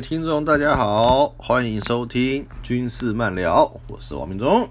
[0.00, 4.68] 听众，大家好，欢迎收听军事漫聊，我是王明忠。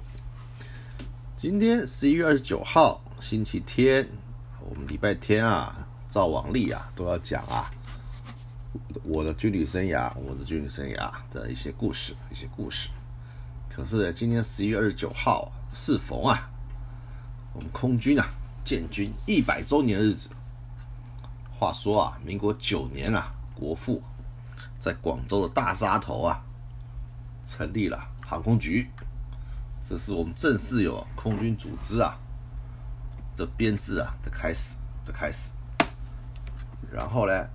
[1.38, 4.08] 今天十一月二十九号，星期天，
[4.60, 7.70] 我们礼拜天啊，照往例啊，都要讲啊，
[9.04, 12.90] 我的军旅生涯，我的军旅生涯的一些故事，一些故事。
[13.70, 16.50] 可是今天十一月二十九号，适逢啊，
[17.54, 18.28] 我们空军啊
[18.64, 20.30] 建军一百周年日子。
[21.58, 24.02] 话说啊，民国九年啊，国父。
[24.84, 26.44] 在广州的大沙头啊，
[27.46, 28.90] 成立了航空局，
[29.82, 32.20] 这是我们正式有空军组织啊
[33.38, 34.76] 的编制啊的开始
[35.06, 35.52] 的开始。
[36.92, 37.48] 然后呢，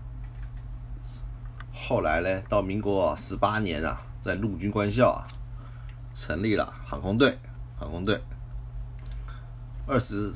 [1.74, 5.28] 后来呢，到民国十八年啊，在陆军官校啊
[6.14, 7.38] 成立了航空队，
[7.78, 8.18] 航空队。
[9.86, 10.32] 二十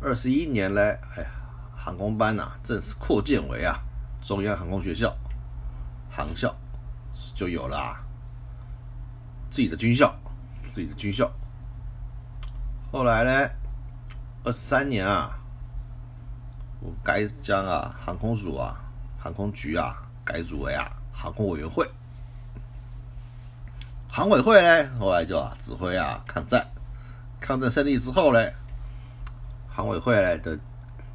[0.00, 1.30] 二十一年呢，哎呀，
[1.76, 3.78] 航空班呐正式扩建为啊
[4.20, 5.16] 中央航空学校。
[6.16, 6.56] 航校
[7.34, 8.00] 就有了啊
[9.50, 10.14] 自己的军校，
[10.70, 11.30] 自己的军校。
[12.90, 13.50] 后来呢，
[14.42, 15.38] 二三年啊，
[16.80, 18.80] 我该将啊航空署啊、
[19.18, 19.94] 航空局啊
[20.24, 21.86] 改组为啊航空委员会。
[24.08, 26.66] 航委会呢，后来就啊指挥啊抗战，
[27.40, 28.40] 抗战胜利之后呢，
[29.68, 30.58] 航委会呢的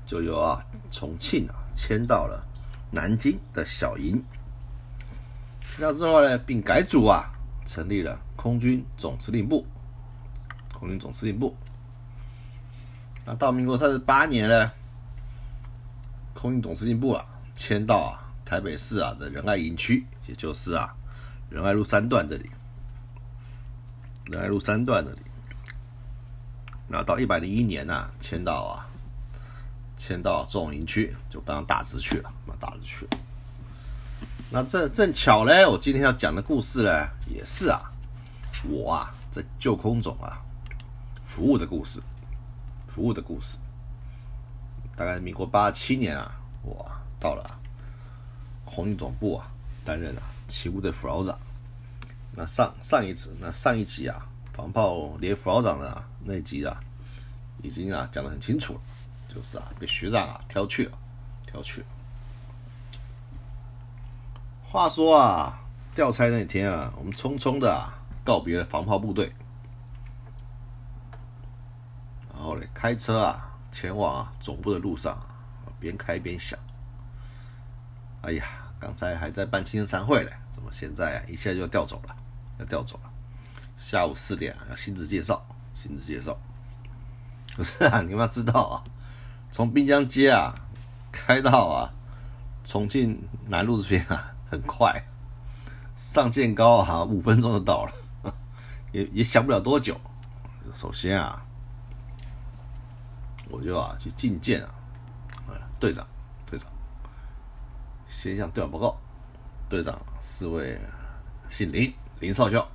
[0.05, 2.45] 就由啊重庆啊迁到了
[2.91, 4.23] 南京的小营。
[5.81, 7.27] 那之后呢，并改组啊，
[7.65, 9.65] 成立了空军总司令部。
[10.71, 11.57] 空军总司令部。
[13.25, 14.71] 那到民国三十八年呢，
[16.35, 17.25] 空军总司令部啊，
[17.55, 20.93] 迁到啊台北市啊的仁爱营区，也就是啊
[21.49, 22.51] 仁爱路三段这里。
[24.25, 25.17] 仁爱路三段这里。
[26.87, 28.85] 那到一百零一年呢，迁到啊
[29.97, 33.17] 迁到重营区，就搬到大直去了，搬大直去了。
[34.53, 37.89] 那这正巧嘞，我今天要讲的故事呢，也是啊，
[38.67, 40.41] 我啊在旧空总啊
[41.23, 42.01] 服务的故事，
[42.85, 43.57] 服务的故事。
[44.93, 46.85] 大概民国八七年啊，我
[47.17, 47.59] 到了
[48.65, 49.49] 空军总部啊，
[49.85, 51.39] 担任啊勤务的副老长。
[52.33, 56.77] 那上上一次，那上一集啊，防炮连副老长的那集啊，
[57.63, 58.81] 已经啊讲得很清楚了，
[59.29, 60.97] 就是啊被学长啊挑去了，
[61.47, 61.87] 挑去了。
[64.71, 65.59] 话说啊，
[65.93, 67.91] 调差那天啊，我们匆匆的啊
[68.23, 69.29] 告别了防炮部队，
[72.33, 75.19] 然后呢，开车啊前往啊总部的路上，
[75.77, 76.57] 边开边想，
[78.21, 78.45] 哎呀，
[78.79, 82.15] 刚才还在办青年餐会嘞，怎么现在啊一下就要调走了？
[82.57, 83.11] 要调走了？
[83.75, 86.39] 下午四点要新职介绍，新职介绍。
[87.57, 88.75] 可是啊，你们要知道啊，
[89.51, 90.55] 从滨江街啊
[91.11, 91.91] 开到啊
[92.63, 94.33] 重庆南路这边啊。
[94.51, 95.01] 很快，
[95.95, 97.93] 上建高啊，五分钟就到了，
[98.91, 99.97] 也也想不了多久。
[100.73, 101.41] 首先啊，
[103.47, 104.69] 我就啊去觐见啊，
[105.79, 106.05] 队长，
[106.45, 106.69] 队长，
[108.05, 108.97] 先向队长报告，
[109.69, 110.77] 队长是位
[111.49, 112.67] 姓林林少校，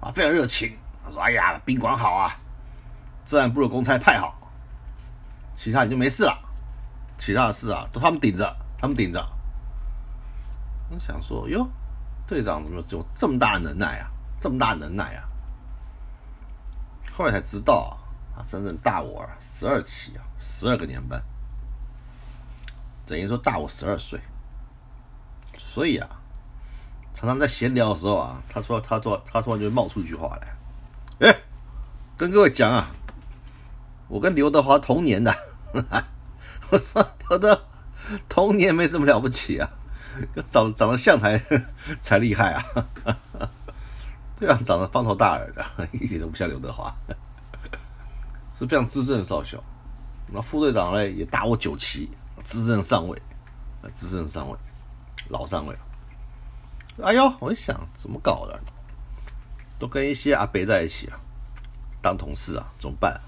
[0.00, 0.74] 啊，非常热情。
[1.04, 2.34] 他说：“哎呀，宾馆好啊，
[3.26, 4.34] 治安部的公差派好，
[5.54, 6.34] 其他你就没事了，
[7.18, 9.22] 其他的事啊都他们顶着，他们顶着。”
[10.98, 11.68] 想说，哟，
[12.26, 14.10] 队长怎么有这么大能耐啊？
[14.40, 15.24] 这么大能耐啊！
[17.12, 17.96] 后来才知道
[18.34, 21.22] 啊，真正大我十二期啊，十二个年班，
[23.06, 24.20] 等于说大我十二岁。
[25.56, 26.08] 所以啊，
[27.14, 30.56] 常常在闲聊的时候啊，他说，他说，他突然就冒出一句话来
[31.26, 31.36] ：“哎，
[32.16, 32.90] 跟各位讲啊，
[34.08, 35.32] 我跟刘德华同年的。
[36.70, 37.66] ”我说：“刘德
[38.28, 39.70] 同年没什么了不起啊。”
[40.50, 41.40] 长长得像才
[42.00, 42.64] 才厉害啊！
[44.36, 46.94] 对啊，长得方头大耳的，一点都不像刘德华，
[48.52, 49.62] 是非常资深的少校。
[50.28, 52.10] 那副队长呢，也大我九期，
[52.42, 53.20] 资深上尉，
[53.94, 54.56] 资深上尉，
[55.28, 55.76] 老上尉。
[57.02, 58.60] 哎呦，我一想，怎么搞的？
[59.78, 61.18] 都跟一些阿伯在一起啊，
[62.00, 63.20] 当同事啊，怎么办？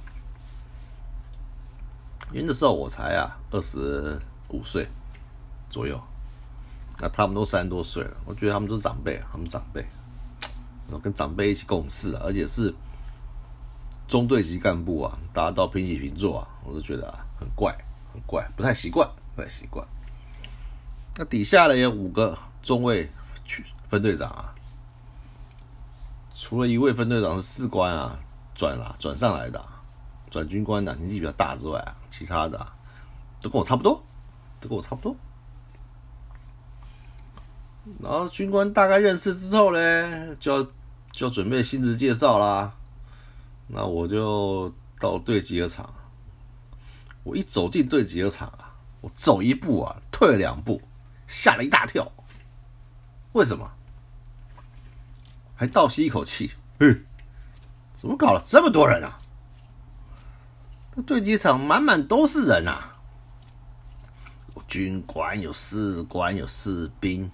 [2.31, 4.89] 因为那时候我才啊二十五岁
[5.71, 6.01] 左右。
[6.99, 9.81] 那他们都三十多岁了，我觉得他们都是长辈，他们长辈，
[10.87, 12.73] 然后跟长辈一起共事，而且是
[14.07, 17.73] 中队级干部啊，大家都平起平坐啊，我都觉得啊，很怪，
[18.13, 19.87] 很怪，不太习惯，不太习惯。
[21.17, 23.11] 那底下呢有五个中尉
[23.45, 24.55] 区分队长啊，
[26.35, 28.19] 除了一位分队长是士官啊，
[28.55, 29.65] 转了转上来的，
[30.31, 32.65] 转军官的年纪比较大之外啊，其他的
[33.41, 34.03] 都跟我差不多，
[34.61, 35.17] 都跟我差不多。
[38.01, 40.67] 然后军官大概认识之后呢，就
[41.11, 42.75] 就准备薪资介绍啦。
[43.67, 45.93] 那我就到对集合场，
[47.23, 50.81] 我一走进对集合场啊，我走一步啊，退两步，
[51.27, 52.11] 吓了一大跳。
[53.33, 53.71] 为什么？
[55.57, 57.05] 还倒吸一口气，嗯，
[57.97, 59.19] 怎么搞了这么多人啊？
[61.07, 62.93] 对机场满满都是人啊！
[64.55, 67.31] 有军官，有士官，有士兵。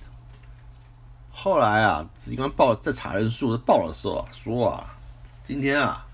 [1.42, 4.94] 后来啊，指挥官报在查人数报的时候，说啊，
[5.46, 6.04] 今天啊，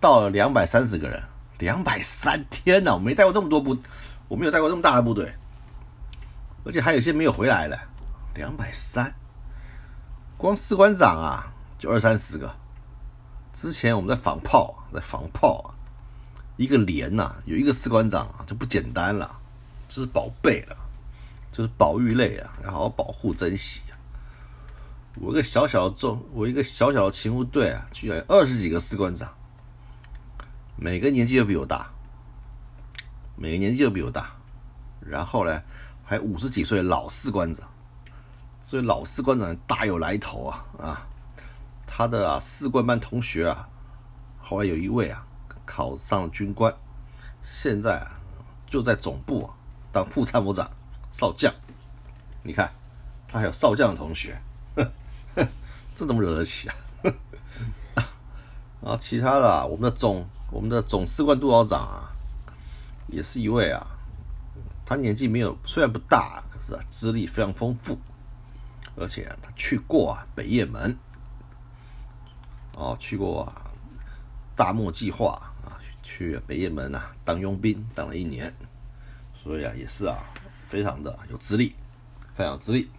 [0.00, 1.20] 到了两百三十个人，
[1.58, 2.94] 两百三天呐！
[2.94, 3.76] 我没带过这么多部，
[4.28, 5.34] 我没有带过这么大的部队，
[6.64, 7.76] 而且还有些没有回来的，
[8.36, 9.12] 两百三。
[10.36, 12.54] 光士官长啊，就二三十个。
[13.52, 15.74] 之前我们在防炮，在防炮啊，
[16.56, 19.36] 一个连呐，有一个士官长就不简单了，
[19.88, 20.76] 这是宝贝了，
[21.54, 23.94] 就是保育类啊，要好好保护珍惜啊。
[25.20, 29.32] 我一个小小的中，我一个小小的勤务队啊，居然二十几个士官长，
[30.74, 31.92] 每个年纪都比我大，
[33.36, 34.32] 每个年纪都比我大，
[34.98, 35.62] 然后呢，
[36.02, 37.70] 还五十几岁老士官长。
[38.64, 41.06] 这位老士官长大有来头啊啊！
[41.86, 43.68] 他的士官班同学啊，
[44.42, 45.24] 后来有一位啊
[45.64, 46.74] 考上军官，
[47.44, 48.18] 现在啊
[48.66, 49.48] 就在总部
[49.92, 50.68] 当副参谋长、
[51.14, 51.54] 少将。
[52.42, 52.72] 你看，
[53.28, 54.36] 他还有少将的同学，
[55.94, 56.74] 这怎么惹得起啊？
[58.82, 62.10] 啊，其他的，我们的总我们的总士官督导长啊，
[63.06, 63.86] 也是一位啊，
[64.84, 67.96] 他年纪没有虽然不大，可是啊资历非常丰富。
[68.96, 70.98] 而且他去过啊北雁门，
[72.76, 73.70] 哦，去过啊
[74.56, 78.52] 大漠计划啊，去北雁门啊当佣兵，当了一年，
[79.34, 80.18] 所以啊也是啊
[80.74, 81.72] 非常的有资历，
[82.34, 82.90] 非常有资历，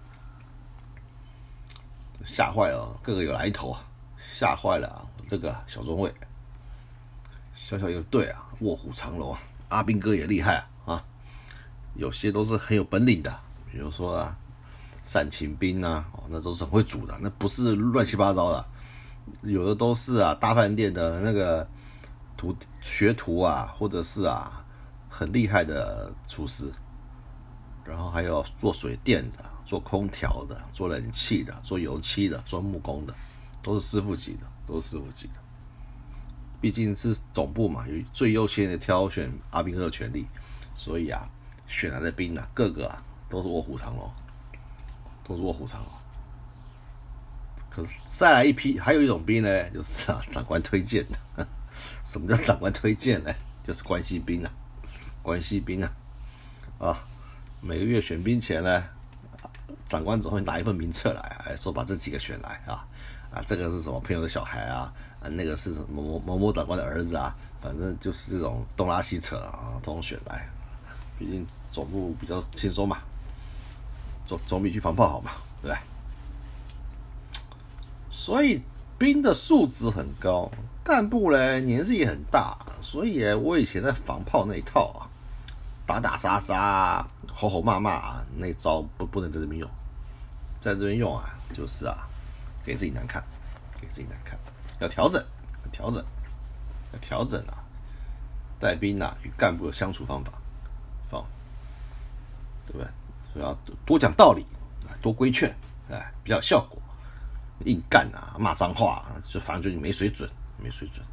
[2.24, 3.84] 吓坏了，个个有来头啊，
[4.16, 6.10] 吓坏了啊这个小中尉，
[7.54, 9.36] 小小一个队啊卧虎藏龙，
[9.68, 11.04] 阿兵哥也厉害啊，
[11.96, 13.38] 有些都是很有本领的，
[13.70, 14.38] 比如说啊。
[15.08, 18.66] 散勤兵啊，哦，那都是很会煮的，那不是乱七八糟的，
[19.44, 21.70] 有的都是啊，大饭店的那个
[22.36, 24.66] 徒学徒啊，或者是啊
[25.08, 26.72] 很厉害的厨师，
[27.86, 33.14] 然后还有做水电的、做空调的、做冷气的、做油漆的、做木工的，
[33.62, 35.34] 都是师傅级的，都是师傅级的。
[36.60, 40.26] 毕竟是总部嘛，有最优先的挑选阿兵哥的权利，
[40.74, 41.30] 所以啊，
[41.68, 44.12] 选来的兵啊，个个啊都是卧虎藏龙。
[45.28, 45.90] 都是卧虎藏龙，
[47.72, 51.48] 可是再来一批，还有一种兵呢，就是啊，长官推荐的。
[52.06, 53.34] 什么叫长官推荐呢？
[53.66, 54.52] 就是关系兵啊，
[55.24, 55.92] 关系兵啊，
[56.78, 57.04] 啊，
[57.68, 58.84] 每个月选兵前呢，
[59.88, 62.86] 长官总会拿一份名册来，哎说把这几个选来啊，
[63.34, 70.48] 啊，这个是什么朋友的小孩啊，啊，那个是什么某某某长官的儿子啊，反正就是这种东拉西扯啊，都选来，
[71.18, 73.00] 毕竟总部比较轻松嘛。
[74.28, 75.32] 总总比去防炮好嘛，
[75.64, 75.82] 对吧？
[78.12, 78.62] 所以
[79.00, 80.52] 兵的素质很高，
[80.84, 85.10] 干部呢年纪也很大，所以我以前在防炮那一套啊，
[85.86, 89.70] 打打杀杀、吼吼骂骂那招不不能在这边用，
[90.60, 92.08] 在这边用啊，就是啊，
[92.64, 93.24] 给自己难看，
[93.80, 94.38] 给自己难看，
[94.80, 95.24] 要调整，
[95.72, 96.04] 调整，
[96.94, 97.58] 要调整啊，
[98.60, 100.32] 带兵啊与干部的相处方法，
[101.10, 101.24] 放，
[102.66, 102.88] 对不对？
[103.42, 103.54] 要
[103.86, 104.46] 多讲道理，
[105.02, 105.56] 多规劝，
[105.92, 106.82] 哎，比较效果。
[107.64, 110.30] 硬干啊，骂脏话，啊就反正就你没水准，
[110.62, 111.06] 没水准。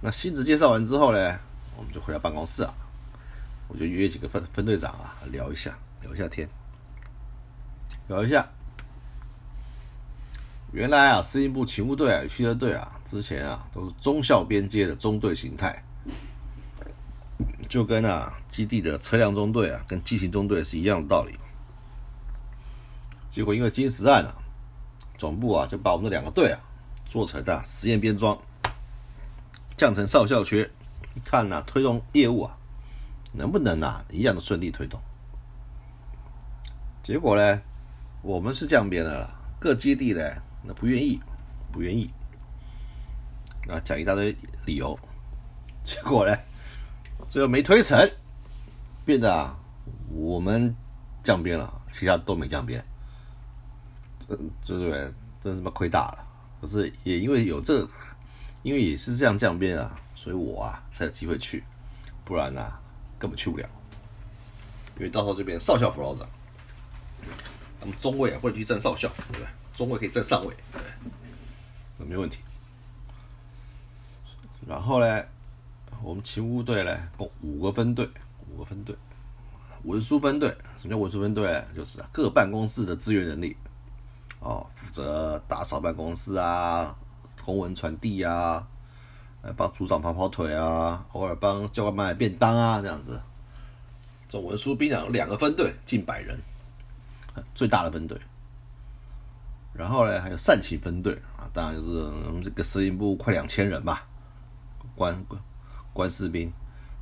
[0.00, 1.38] 那新职介绍完之后呢，
[1.76, 2.74] 我们就回到办公室啊，
[3.68, 6.48] 我就约几个分分队长啊聊一下，聊一下天，
[8.08, 8.48] 聊一下。
[10.72, 15.82] 原来啊，司令部勤务队啊、驱车队啊，之前啊都是中校边阶的中队形态。
[17.68, 21.36] 就跟啊基地的车辆中队啊，跟机型中队是一样的道理。
[23.28, 24.34] 结果因为金石案啊，
[25.18, 26.60] 总部啊就把我们的两个队啊
[27.06, 28.38] 做成啊实验编装，
[29.76, 30.70] 降成少校缺，
[31.24, 32.56] 看呐推动业务啊
[33.36, 35.00] 能不能啊一样的顺利推动。
[37.02, 37.60] 结果呢，
[38.22, 40.22] 我们是降编的了，各基地呢
[40.64, 41.20] 那不愿意，
[41.70, 42.10] 不愿意，
[43.68, 44.98] 啊讲一大堆理由，
[45.84, 46.36] 结果呢。
[47.28, 47.98] 最后没推成，
[49.04, 49.58] 变得啊，
[50.10, 50.72] 我们
[51.24, 52.84] 降编了，其他都没降编，
[54.20, 55.12] 这这对，
[55.42, 56.24] 真是妈亏大了。
[56.60, 57.88] 可是也因为有这，
[58.62, 61.64] 因为也是这样降编啊，所以我啊才有机会去，
[62.24, 62.72] 不然呢
[63.18, 63.68] 根本去不了。
[64.96, 66.26] 因为到时候这边少校辅导长，
[67.80, 69.46] 那么中尉啊，或者去站少校，对不对？
[69.74, 70.80] 中尉可以站上尉，对，
[71.98, 72.40] 那没问题。
[74.66, 75.22] 然后呢，
[76.02, 78.08] 我们勤务队呢，共五个分队，
[78.50, 78.96] 五个分队。
[79.84, 81.62] 文书分队，什么叫文书分队？
[81.76, 83.56] 就是各办公室的资源能力，
[84.40, 86.96] 哦，负责打扫办公室啊，
[87.44, 88.66] 公文传递啊，
[89.46, 93.22] 来帮组长跑跑腿啊，偶尔帮教官买便当啊，这样子。
[94.28, 96.36] 这文书兵长有，两个分队，近百人，
[97.54, 98.20] 最大的分队。
[99.72, 104.04] 然后呢，还有善勤分队啊，当然就是我们这个司令部快两千人吧，
[104.96, 105.40] 官官
[105.92, 106.52] 官士兵。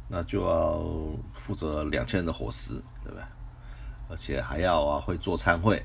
[0.07, 0.85] 那就要
[1.33, 3.23] 负责两千人的伙食，对不对？
[4.11, 5.83] 而且还要啊，会做餐会，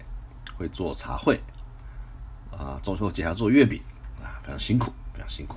[0.57, 1.39] 会做茶会，
[2.51, 3.81] 啊，中秋节还要做月饼，
[4.21, 5.55] 啊，非常辛苦，非常辛苦。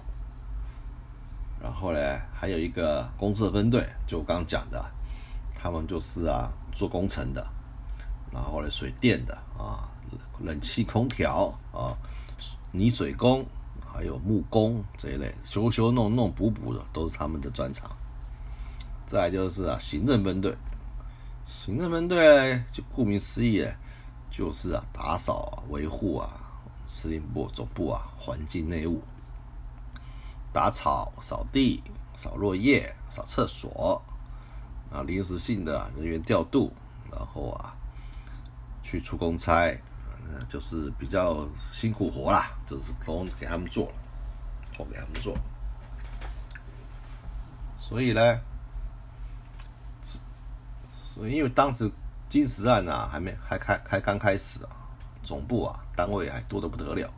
[1.63, 4.85] 然后嘞，还有一个公厕分队，就我刚讲的，
[5.55, 7.47] 他们就是啊，做工程的，
[8.33, 9.89] 然后嘞，水电的啊，
[10.41, 11.95] 冷气空调啊，
[12.73, 13.47] 泥水工，
[13.95, 17.89] 还有木工这一类，修修弄弄补补的，都是他们的专长。
[19.07, 20.57] 再就是啊，行政分队，
[21.47, 23.65] 行政分队就顾名思义，
[24.33, 26.29] 就是啊，打扫维护啊，
[26.87, 29.01] 司令部总部啊，环境内务，
[30.53, 31.83] 打草、扫地、
[32.15, 34.03] 扫落叶、扫厕所，
[34.93, 36.73] 啊，临时性的人员调度，
[37.11, 37.75] 然后啊，
[38.83, 39.77] 去出公差，
[40.49, 43.95] 就是比较辛苦活啦，就是都给他们做了，
[44.77, 45.37] 都给他们做，
[47.79, 48.21] 所以呢。
[51.15, 51.91] 所以，因为当时
[52.31, 54.71] 金石案啊，还没还开还刚开始啊，
[55.23, 57.13] 总部啊单位还多得不得了。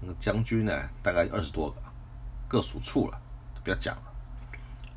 [0.00, 1.76] 那将军呢，大概二十多个，
[2.48, 3.20] 各属处了，
[3.62, 4.02] 不要讲了，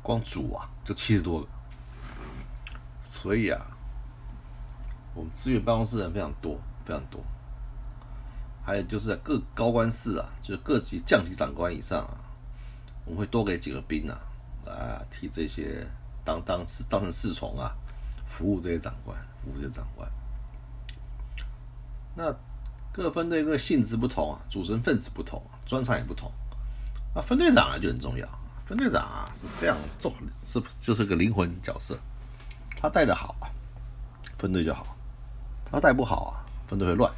[0.02, 1.48] 光组啊就七十多个。
[3.10, 3.66] 所以啊，
[5.14, 7.20] 我们资源办公室人非常多，非常多。
[8.64, 12.16] 还有就是各高官室啊，就是各级将级长官以上啊，
[13.04, 14.18] 我们会多给几个兵啊，
[14.66, 15.86] 啊替这些。
[16.22, 17.74] 当当当成侍从啊，
[18.26, 20.08] 服务这些长官，服务这些长官。
[22.14, 22.30] 那
[22.92, 26.30] 各分队各性质不同啊，组成分子不同，专长也不同。
[27.14, 28.28] 那分队长呢就很重要，
[28.66, 30.12] 分队长啊是非常重，
[30.44, 31.98] 是就是个灵魂角色。
[32.76, 33.48] 他带的好啊，
[34.38, 34.84] 分队就好；
[35.70, 37.12] 他带不好啊，分队会乱，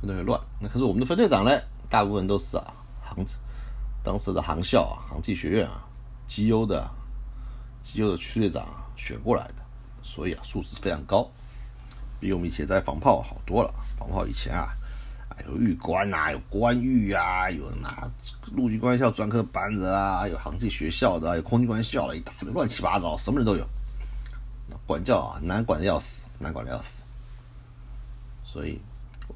[0.00, 0.40] 分队会乱。
[0.60, 1.50] 那可是我们的分队长呢，
[1.88, 3.16] 大部分都是啊航
[4.02, 5.86] 当时的航校啊，航技学院啊。
[6.24, 6.88] 绩优的、
[7.82, 9.56] 绩优的区队长啊选过来的，
[10.02, 11.30] 所以啊，素质非常高，
[12.22, 13.74] 比我们以前在防炮好多了。
[13.98, 14.68] 防炮以前啊，
[15.28, 18.08] 啊有狱官呐，有官狱啊，有拿
[18.52, 23.66] 陆军官校专科班的啊，有航技学校的，有空军官校的，一大堆乱七八糟，什么人都有。
[24.86, 27.02] 管教啊，难管的要死，难管的要死。
[28.44, 28.80] 所以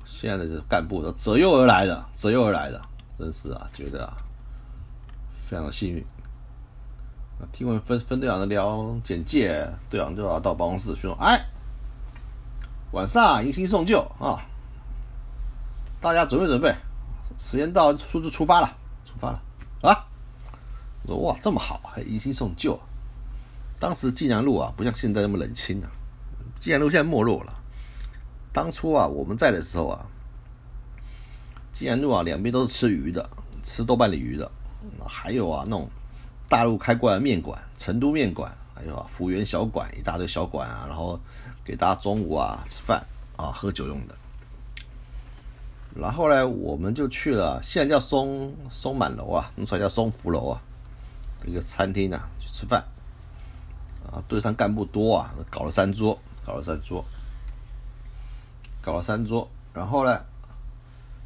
[0.04, 2.80] 现在的这干部都择优而来的，择优而来的，
[3.18, 4.16] 真是啊，觉得啊，
[5.44, 6.04] 非常幸运。
[7.52, 11.44] 听完分分队长的聊简介，队长就要到办公室说：“哎，
[12.92, 14.40] 晚上迎新送旧啊，
[16.00, 16.74] 大家准备准备，
[17.38, 19.42] 时间到，出就出发了，出发了
[19.82, 20.06] 啊！”
[21.04, 22.78] 我说：“哇，这么好，还迎新送旧。”
[23.78, 25.90] 当时济南路啊，不像现在那么冷清啊。
[26.60, 27.52] 济南路现在没落了。
[28.52, 30.06] 当初啊，我们在的时候啊，
[31.72, 33.28] 济南路啊，两边都是吃鱼的，
[33.62, 34.50] 吃豆瓣鲤鱼的，
[35.06, 35.90] 还有啊那种。
[36.48, 41.18] 大陆开过来的面馆，成都面馆，还有啊福源小馆，一大堆小馆啊，然后
[41.64, 43.02] 给大家中午啊吃饭
[43.36, 44.14] 啊喝酒用的。
[45.94, 50.60] 然后呢，我们就去了，现在叫松松满楼啊，那时候叫松福楼啊，
[51.46, 52.84] 一个餐厅啊去吃饭。
[54.12, 57.02] 啊，队上干部多啊，搞了三桌，搞了三桌，
[58.82, 59.48] 搞了三桌。
[59.72, 60.20] 然后呢，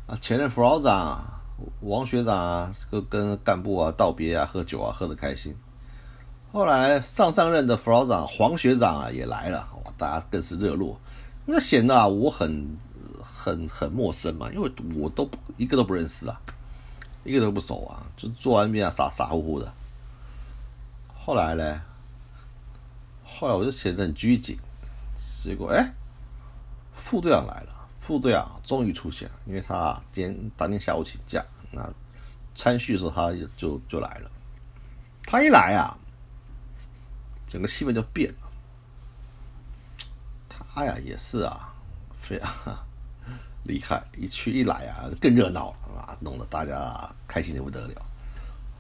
[0.07, 1.41] 啊前任副老长。
[1.83, 5.55] 王学长啊，跟跟干部啊道别啊，喝酒啊，喝得开心。
[6.53, 11.01] 后来上上任的副老长黄学长啊也来了，哇，大家更是热络。
[11.47, 12.77] 那显得我很
[13.23, 16.41] 很很陌生嘛，因为我都一个都不认识啊，
[17.25, 19.73] 一个都不熟啊，就坐那边啊傻傻乎乎的。
[21.15, 21.83] 后来呢，
[23.25, 24.59] 后来我就显得很拘谨。
[25.43, 25.93] 结果哎，
[26.95, 27.77] 副队长来了。
[28.01, 31.89] 副队长终于出现了，因为他今天当天下午请假，那
[32.55, 34.31] 参叙的时候他就就来了。
[35.23, 35.97] 他一来啊，
[37.51, 38.49] 整个气氛就变了。
[40.73, 41.75] 他呀也是啊，
[42.17, 42.49] 非常
[43.67, 48.03] 厉害，一去一来啊更热闹了啊，弄得大家开心的不得了。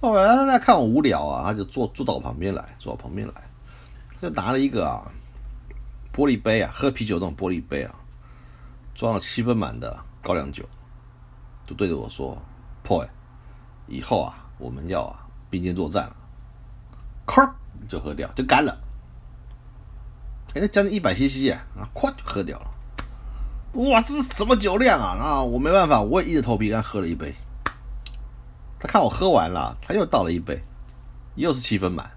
[0.00, 3.35] 后来他看我无聊啊，他就坐坐到我旁边来，坐我旁边来，
[4.23, 5.03] 就拿了一个啊
[6.15, 7.93] 玻璃杯啊，喝啤酒那种玻璃杯啊，
[8.95, 10.65] 装了七分满的高粱酒，
[11.67, 12.41] 就对着我说
[12.85, 13.05] ：“Boy，
[13.89, 16.17] 以后啊，我们要啊并肩作战了。”
[17.27, 17.53] 咵
[17.89, 18.77] 就喝掉，就干了。
[20.55, 22.71] 哎，那将近一百 CC 啊，啊，咵就喝掉了。
[23.75, 25.17] 哇，这是什么酒量啊？
[25.21, 27.35] 啊，我没办法，我也硬着头皮跟他喝了一杯。
[28.81, 30.61] 他看我喝完了，他又倒了一杯，
[31.37, 32.11] 又是七分满。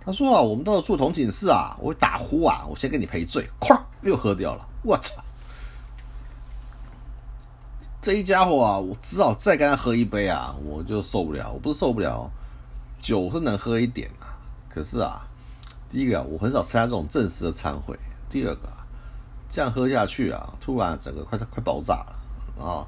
[0.00, 3.48] 他说啊，我们到了住同寝室啊，我打呼啊，我先给你赔罪。
[3.60, 4.64] 咵，又喝掉了。
[4.82, 5.14] 我操！
[8.00, 11.50] 这一家伙啊，我只好再跟他喝一杯啊，我就受不了。
[11.52, 12.30] 我不是受不了，
[13.00, 14.35] 酒是能喝一点啊，
[14.76, 15.26] 可是啊，
[15.88, 18.84] 第一个啊我很少参加这种正式的餐会，第二个啊，
[19.48, 22.84] 这样喝下去啊，突然整个快快爆炸了啊！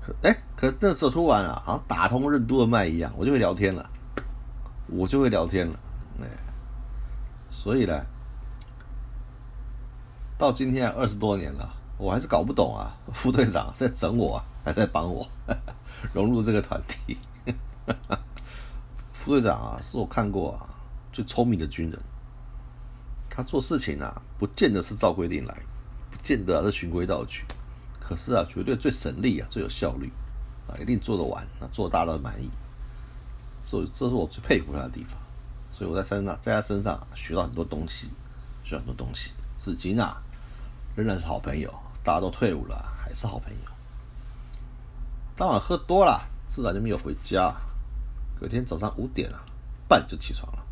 [0.00, 3.90] 可哎，可这时候突然啊，好像打通任督二脉一样，我就会聊天了，
[4.86, 5.78] 我就会聊天了，
[6.22, 6.26] 哎。
[7.50, 8.06] 所以呢，
[10.38, 15.28] 到今天二十多年了，我还是搞不懂啊，副队长在整我，啊还是在帮我
[16.14, 17.18] 融入这个团体？
[19.12, 20.64] 副队长啊，是我看过啊
[21.18, 22.00] 最聪明的军人，
[23.28, 25.62] 他做事情啊，不见得是照规定来，
[26.12, 27.42] 不见得是循规蹈矩，
[27.98, 30.12] 可是啊，绝对最省力啊，最有效率
[30.68, 32.48] 啊，一定做得完，那做大家都满意，
[33.66, 35.18] 这这是我最佩服他的地方。
[35.72, 38.10] 所以我在身上，在他身上学到很多东西，
[38.62, 39.32] 学很多东西。
[39.56, 40.22] 至今啊，
[40.94, 41.74] 仍然是好朋友。
[42.04, 43.70] 大家都退伍了，还是好朋友。
[45.34, 47.52] 当晚喝多了，自然就没有回家。
[48.38, 49.42] 隔天早上五点啊
[49.88, 50.64] 半就起床了，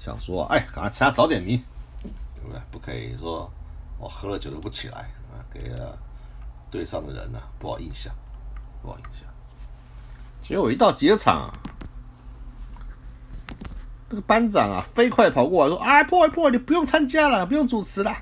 [0.00, 1.62] 想说，哎，赶快查早点名，
[2.02, 2.58] 对不对？
[2.70, 3.52] 不可以说
[3.98, 5.70] 我喝了酒都不起来啊，给
[6.70, 8.10] 队上的人呢不好印象，
[8.80, 9.28] 不好印象。
[10.40, 11.52] 结果一到结场。
[14.08, 18.12] 这个班长啊，飞快跑过来说：“哎，破破，你不用参加了，不用主持了。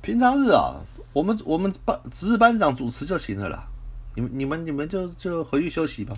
[0.00, 0.76] 平常日啊，
[1.12, 3.66] 我们我们班值日班长主持就行了啦。
[4.14, 6.16] 你们你们你们就就回去休息吧。”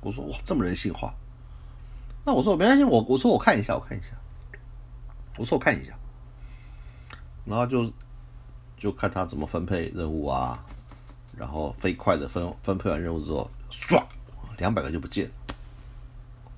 [0.00, 1.12] 我说：“哇，这么人性化。”
[2.24, 4.08] 那我说：“没关系，我我说我看一下，我看一下。”
[5.38, 5.92] 我说：“我看一下。”
[7.46, 7.90] 然后就
[8.76, 10.62] 就看他怎么分配任务啊，
[11.36, 14.04] 然后飞快的分分配完任务之后，唰，
[14.58, 15.30] 两百个就不见。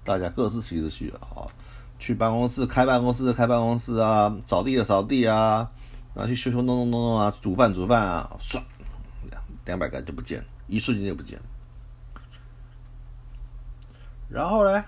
[0.05, 1.47] 大家各司其职去啊，
[1.99, 5.71] 去办公室开办公室开办公室啊，扫地的扫地啊，
[6.13, 8.61] 然后去修修弄弄弄弄啊，煮饭煮饭啊，唰，
[9.31, 11.45] 两两百个就不见，一瞬间就不见了。
[14.29, 14.85] 然后呢，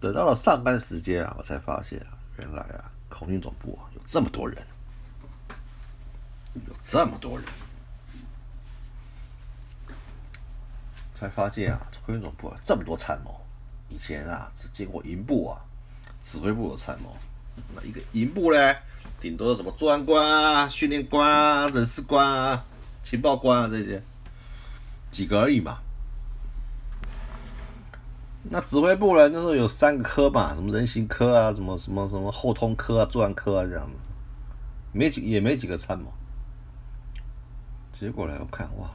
[0.00, 4.66] 等到了上班时间啊，我才发现啊，原来啊，空军总部啊有这么多人，
[6.54, 7.46] 有这么多人。
[11.14, 13.38] 才发现啊，空军总部啊这么多参谋，
[13.90, 15.60] 以前啊只见过营部啊，
[16.22, 17.14] 指挥部的参谋。
[17.74, 18.74] 那一个营部呢，
[19.20, 22.64] 顶多什么作案官啊、训练官啊、人事官啊、
[23.02, 24.02] 情报官啊这些，
[25.10, 25.78] 几个而已嘛。
[28.44, 33.96] 那指挥部呢，那时候有三个科嘛，什么人行科啊，什么什么什么后通科啊、作案科啊这样的，
[34.92, 36.10] 没几也没几个参谋。
[37.92, 38.90] 结果来我看哇。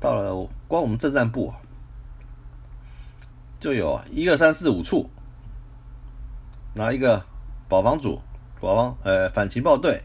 [0.00, 0.34] 到了
[0.68, 1.54] 光我们政战部，
[3.58, 5.08] 就有一二三四五处，
[6.74, 7.24] 拿一个
[7.70, 8.20] 保防组、
[8.60, 10.02] 保防呃反情报队、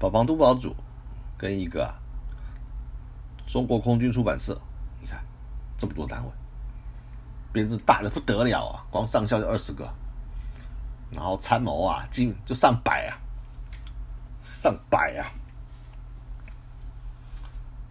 [0.00, 0.74] 保防督保组，
[1.38, 1.94] 跟一个
[3.46, 4.60] 中国空军出版社，
[5.00, 5.24] 你看
[5.78, 6.32] 这么多单位，
[7.56, 8.84] 编制大的不得了啊！
[8.90, 9.88] 光上校就二十个，
[11.10, 13.16] 然后参谋啊，经就上百啊，
[14.42, 15.24] 上百啊。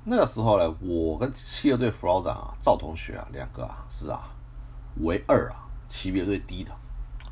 [0.03, 4.29] 那个时候呢，我跟七二队副老长啊，赵同学啊，两个啊是啊，
[4.97, 6.71] 为二啊，级别最低的。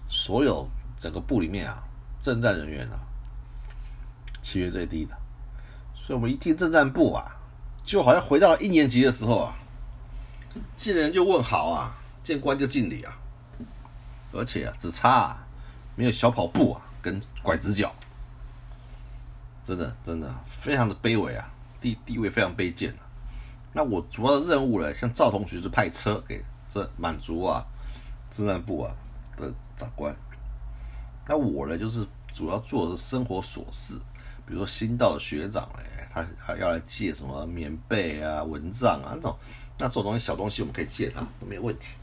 [0.10, 0.68] 所有
[1.00, 1.84] 整个部里面啊，
[2.20, 2.98] 政战人员啊，
[4.42, 5.16] 级别最低的。
[5.94, 7.38] 所以我们一进政战部啊，
[7.84, 9.54] 就好像回到了一年级的时候啊，
[10.76, 13.14] 见人就问好啊，见官就敬礼啊，
[14.32, 15.48] 而且啊，只差啊，
[15.96, 17.94] 没有小跑步啊，跟拐直角，
[19.62, 21.50] 真的真的非常的卑微啊。
[21.82, 22.96] 地地位非常卑贱
[23.74, 27.62] 那我主要的任务呢，像赵同学是派车给这满族啊、
[28.32, 28.96] 政战部啊
[29.36, 30.16] 的长官。
[31.28, 33.96] 那我呢，就是主要做的生活琐事，
[34.46, 36.08] 比如说新到的学长哎，
[36.40, 39.38] 他要来借什么棉被啊、蚊帐啊那种，
[39.78, 41.98] 那这种东西小东西我们可以借他都没问题。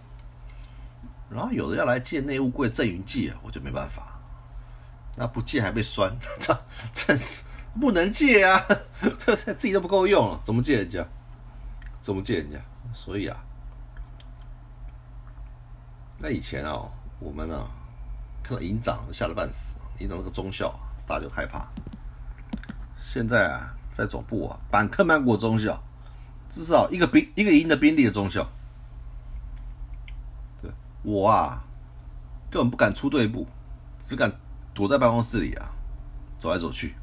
[1.31, 4.19] 然后有的要来借内务柜镇云剂啊，我就没办法，
[5.17, 6.59] 那不借还被酸， 这
[6.93, 7.45] 真是。
[7.81, 8.61] 不能借啊，
[9.25, 11.07] 这自己都不够用，怎么借人家？
[12.01, 12.59] 怎么借人家？
[12.93, 13.41] 所以啊，
[16.19, 16.83] 那以前啊，
[17.21, 17.65] 我们呢
[18.43, 20.75] 看到营长吓得半死，营长是个中校，
[21.07, 21.69] 大家就害怕。
[22.99, 25.81] 现在啊，在总部啊，板克曼国中校，
[26.49, 28.45] 至少一个兵一个营的兵力的中校。
[31.03, 31.65] 我啊，
[32.51, 33.47] 根本不敢出队部，
[33.99, 34.33] 只敢
[34.75, 35.71] 躲在办公室里啊，
[36.39, 36.95] 走来走去，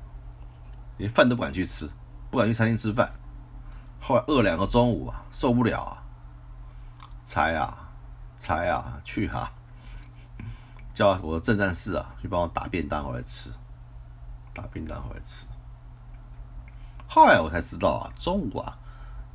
[0.97, 1.89] 连饭都不敢去吃，
[2.29, 3.11] 不敢去餐厅吃饭。
[3.99, 6.03] 后来饿两个中午啊，受不了啊，
[7.23, 7.89] 才啊
[8.37, 9.51] 才啊去哈，
[10.93, 13.51] 叫我的正战士啊去帮我打便当回来吃，
[14.53, 15.47] 打便当回来吃。
[17.07, 18.77] 后来我才知道啊，中午啊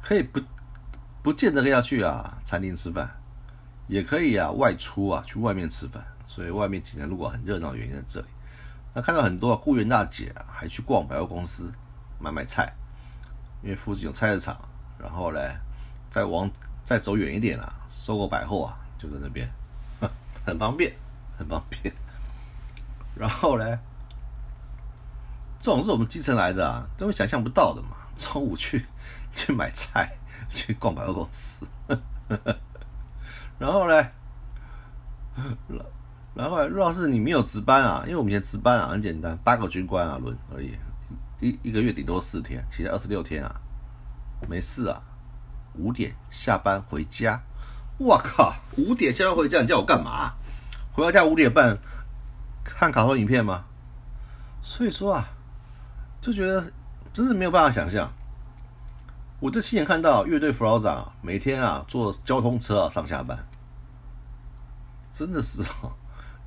[0.01, 0.41] 可以不
[1.23, 3.22] 不见得要去啊餐厅吃饭，
[3.93, 6.03] 也可以啊外出啊去外面吃饭。
[6.27, 8.27] 所以外面今天如果很热闹，原因在这里。
[8.95, 11.71] 那看到很多雇员大姐啊，还去逛百货公司
[12.19, 12.73] 买买菜。
[13.63, 14.59] 因为附近有菜市场，
[14.99, 15.39] 然后呢，
[16.11, 16.51] 再往
[16.83, 19.47] 再走远一点啊，搜狗百货啊，就在那边，
[20.45, 20.93] 很方便，
[21.39, 21.95] 很方便。
[23.15, 23.79] 然后呢，
[25.61, 27.99] 这种是我们基层来的啊，根本想象不到的嘛。
[28.17, 28.87] 中午去
[29.33, 30.17] 去买菜，
[30.51, 31.69] 去逛百货公司，
[33.63, 34.09] 然后呢，
[36.35, 40.75] 然后如果是你没有值班啊，因为我们以前值班啊很简单，八个军官啊轮而已。
[41.41, 43.55] 一一个月顶多四天，其他二十六天啊，
[44.49, 45.01] 没事啊，
[45.75, 47.41] 五点下班回家，
[47.99, 50.33] 我靠，五点下班回家，你叫我干嘛？
[50.93, 51.79] 回到家五点半
[52.65, 53.67] 看卡通影片吗？
[54.61, 55.29] 所以说啊，
[56.21, 56.73] 就觉得
[57.13, 58.13] 真是没有办法想象。
[59.39, 63.37] 我这亲眼看到乐队副老长每天啊坐交通车啊上下班，
[65.13, 65.93] 真的是哦，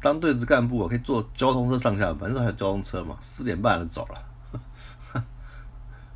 [0.02, 3.16] 当队子干部可以坐交通车上下班，那还有交通车嘛？
[3.22, 4.26] 四点半就走了。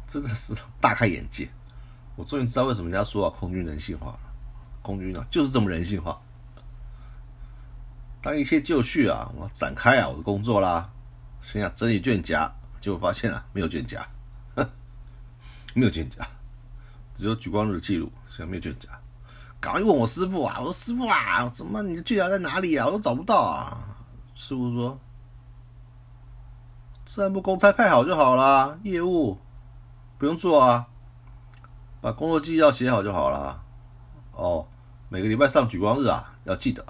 [0.08, 1.48] 真的是大开眼界，
[2.16, 4.18] 我终于知道为什么人家说啊，空军人性化。
[4.82, 6.20] 空军啊，就是这么人性化。
[8.22, 10.90] 当一切就绪啊，我展开啊我的工作啦，
[11.42, 14.06] 心想整理卷夹，结果发现啊，没有卷夹，
[15.76, 16.28] 没有卷夹，
[17.14, 18.99] 只有举光日记录，现在没有卷夹。
[19.62, 22.86] 赶快问我师傅啊，我说师傅啊，怎么你的卷夹在哪里啊？
[22.86, 23.78] 我都找不到啊。
[24.34, 24.98] 师傅说，
[27.04, 29.38] 自然部公差派好就好啦，业务。
[30.18, 30.88] 不用做啊，
[32.02, 33.64] 把工作纪要写好就好了。
[34.34, 34.68] 哦，
[35.08, 36.86] 每个礼拜上举光日啊，要记得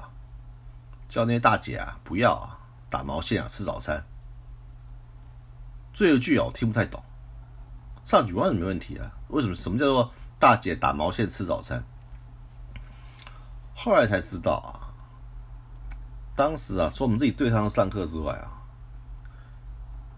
[1.08, 4.04] 叫那些大姐啊不要啊打毛线啊吃早餐。
[5.94, 7.04] 最后一句啊我听不太懂，
[8.04, 9.56] 上举光日没问题啊，为什么？
[9.56, 11.84] 什么叫做大姐打毛线吃早餐？
[13.82, 14.92] 后来才知道啊，
[16.36, 18.52] 当时啊，除我们自己对上上课之外啊，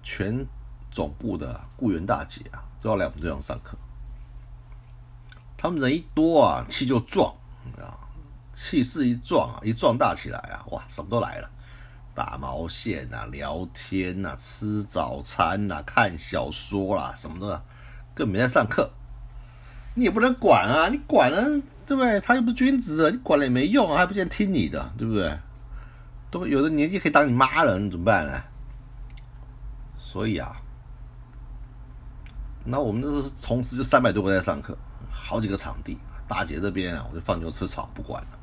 [0.02, 0.48] 全
[0.90, 2.66] 总部的雇员大姐啊。
[2.82, 3.78] 都要来我们这样上课，
[5.56, 7.32] 他们人一多啊，气就壮，
[7.78, 7.94] 啊，
[8.52, 11.52] 气势一壮啊，一壮大起来啊，哇，什么都来了，
[12.16, 17.64] 打毛线呐，聊天呐，吃早餐呐，看小说啦，什么的，
[18.16, 18.90] 更没在上课，
[19.94, 22.22] 你也不能管啊，你管了，对不对？
[22.22, 25.38] 他又不是君子，你管了也没用啊，还不见听你的，对不对？
[26.30, 28.42] 都有的年纪可以当你妈了，你怎么办呢？
[29.98, 30.56] 所以啊。
[32.64, 34.78] 那我们这是同时就三百多个在上课，
[35.10, 35.98] 好几个场地。
[36.30, 38.40] 大姐这边啊，我就放牛吃草不管了。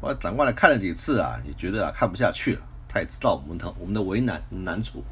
[0.00, 2.62] 我长官来看了几次啊，也觉得啊看不下去了。
[2.88, 5.04] 他也知道我们的我们的为难难处，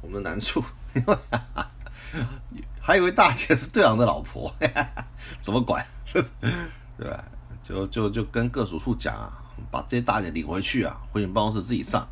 [0.00, 0.62] 我们的难处。
[2.80, 4.54] 还以为大姐是队长的老婆，
[5.42, 5.84] 怎么管？
[6.98, 7.24] 对吧？
[7.62, 9.32] 就就就跟各属处讲啊，
[9.70, 12.06] 把这些大姐领回去啊，回你办公室自己上，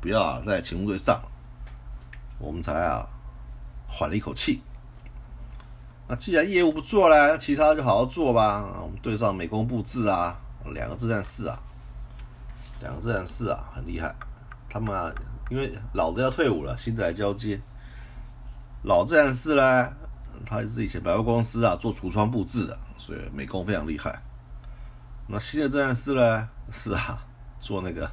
[0.00, 1.20] 不要啊在勤务队上。
[2.38, 3.06] 我们才啊。
[3.90, 4.60] 缓了一口气。
[6.06, 8.62] 那既然业务不做了，那其他就好好做吧。
[8.82, 10.38] 我们队上美工布置啊，
[10.74, 11.58] 两个自战士啊，
[12.82, 14.14] 两个自战士啊，很厉害。
[14.68, 15.10] 他们啊，
[15.48, 17.58] 因为老的要退伍了，新的来交接。
[18.82, 19.88] 老自战士呢，
[20.44, 24.20] 他是以前百货公司啊做橱窗布置的，所以美工非常厉害。
[25.26, 27.18] 那新的自战士呢，是啊，
[27.58, 28.10] 做那个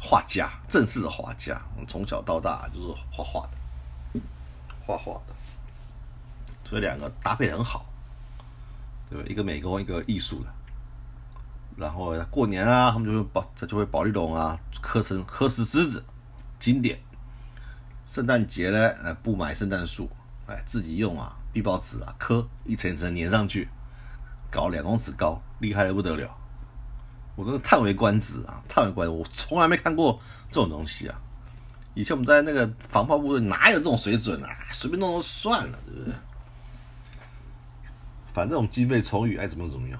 [0.00, 1.60] 画家，正式的画家。
[1.86, 3.60] 从小到大就是画画的。
[4.86, 5.34] 画画的，
[6.64, 7.86] 所以两个搭配很好，
[9.08, 10.50] 对一个美工，一个艺术的。
[11.76, 16.02] 然后过年啊，他们就会保，他就会保利龙啊，刻成刻石狮子，
[16.58, 16.98] 经典。
[18.04, 20.10] 圣诞节呢，呃，不买圣诞树，
[20.48, 23.68] 哎，自己用啊，壁报纸啊，磕一层一层粘上去，
[24.50, 26.36] 搞两公尺高，厉害的不得了。
[27.36, 31.20] 我真的叹为观止啊，叹为观止，我从来没看过这种东西啊。
[31.94, 34.48] 以前我们在那个防炮部队哪有这种水准啊？
[34.70, 36.14] 随便弄弄算了，对不对？
[38.32, 39.98] 反正我们经费充裕，爱怎么怎么用。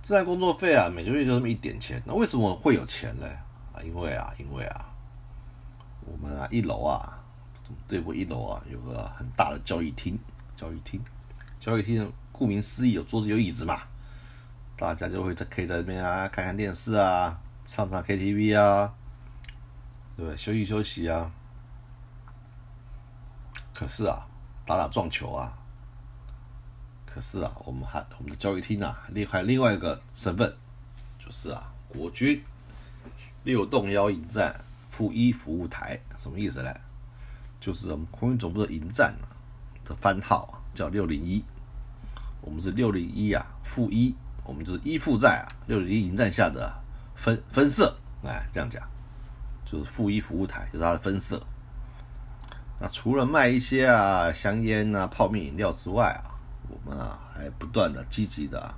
[0.00, 2.02] 自然工作费啊，每个月就这么一点钱。
[2.06, 3.26] 那为什么会有钱呢？
[3.74, 4.86] 啊，因为啊，因为啊，
[6.06, 7.17] 我们啊一楼啊，
[7.86, 10.18] 这部一楼啊有个很大的交易厅，
[10.54, 11.00] 交易厅，
[11.58, 13.82] 交易厅顾名思义有桌子有椅子嘛，
[14.76, 18.94] 大家就会在可以在这边啊看看电视啊，唱唱 KTV 啊，
[20.16, 20.36] 对不对？
[20.36, 21.30] 休息休息啊。
[23.74, 24.26] 可是啊，
[24.66, 25.52] 打打撞球啊。
[27.06, 30.56] 可是啊，我们还我们的教育厅啊，另还另外一个身份，
[31.18, 32.42] 就是啊，国军
[33.44, 36.72] 六洞幺营站负一服务台，什么意思呢？
[37.60, 39.26] 就是我们空军总部的营站啊
[39.84, 41.44] 的番号叫六零一，
[42.40, 46.72] 我们是六零一啊负一，我们就是依附在啊六零一营站下的
[47.14, 48.82] 分分社，哎，这样讲，
[49.64, 51.44] 就是负一服务台，就是它的分社。
[52.80, 58.72] 那除了卖一些啊香烟啊、泡面饮料之外啊，我们啊还不断的积极的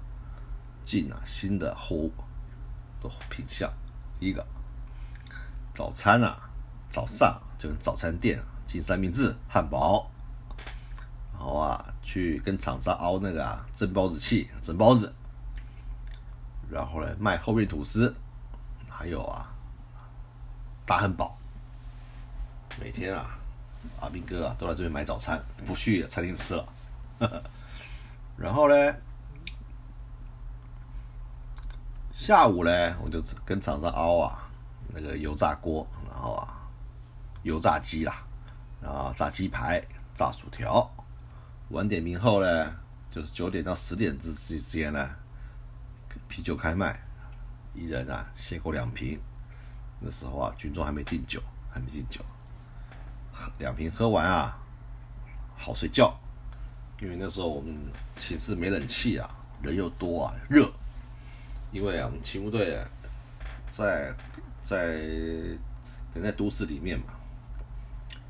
[0.83, 2.11] 进啊新的货物
[2.99, 3.71] 的品相。
[4.19, 4.47] 第一个
[5.75, 6.49] 早餐啊，
[6.89, 8.41] 早上就跟早餐店
[8.71, 10.09] 进三明治、汉堡，
[11.33, 15.13] 然后啊去跟厂商熬那个啊蒸包子器蒸包子，
[16.71, 18.15] 然后呢卖厚面吐司，
[18.89, 19.53] 还有啊
[20.87, 21.37] 大汉堡，
[22.81, 23.37] 每天啊。
[23.99, 26.69] 阿斌哥啊，都来这边买早餐，不去餐厅吃了。
[28.37, 28.95] 然后呢，
[32.11, 32.71] 下午呢，
[33.03, 34.51] 我就跟厂商熬啊，
[34.89, 36.69] 那个油炸锅，然后啊，
[37.43, 38.23] 油炸鸡啦，
[38.81, 39.83] 然后炸鸡排、
[40.15, 40.91] 炸薯条。
[41.71, 42.75] 晚点名后呢，
[43.11, 45.11] 就是九点到十点之之间呢，
[46.29, 47.01] 啤酒开卖，
[47.75, 49.21] 一人啊限购两瓶。
[50.01, 52.21] 那时候啊，军中还没禁酒，还没禁酒。
[53.59, 54.59] 两瓶喝完啊，
[55.57, 56.19] 好睡觉。
[57.01, 57.75] 因为那时候我们
[58.17, 59.31] 寝室没冷气啊，
[59.63, 60.71] 人又多啊，热。
[61.71, 62.83] 因为啊，我们勤务队
[63.71, 64.13] 在
[64.63, 64.99] 在
[66.13, 67.15] 等在都市里面嘛，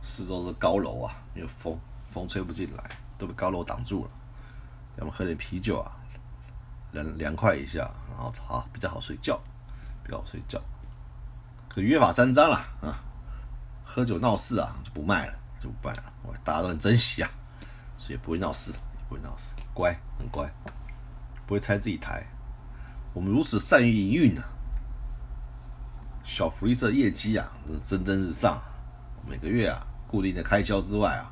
[0.02, 1.78] 四周是高楼啊，因为风
[2.10, 2.82] 风吹不进来，
[3.18, 4.10] 都被高楼挡住了。
[4.96, 5.92] 要么喝点啤酒啊，
[6.92, 9.40] 凉凉快一下，然后好比较好睡觉，
[10.02, 10.60] 比较好睡觉。
[11.68, 13.02] 可约法三章了啊。
[13.84, 16.04] 喝酒闹事啊，就不卖了，就不卖了。
[16.44, 17.30] 大家都很珍惜啊，
[17.98, 18.72] 所以不会闹事，
[19.08, 20.48] 不会闹事，乖，很乖，
[21.44, 22.24] 不会拆自己台。
[23.12, 24.44] 我们如此善于营运啊，
[26.22, 27.50] 小福利社业绩啊，
[27.82, 28.62] 蒸蒸日上。
[29.28, 31.30] 每个月啊，固定的开销之外啊，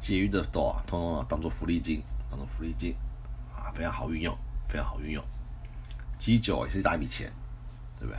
[0.00, 2.96] 结余的都啊，通通啊当做福利金，当做福利金
[3.54, 4.36] 啊，非常好运用，
[4.68, 5.24] 非常好运用。
[6.18, 7.32] 基酒也是一大笔钱，
[7.96, 8.18] 对不对？